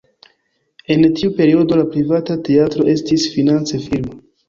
[0.95, 4.23] En tiu periodo la privata teatro estis finance firma.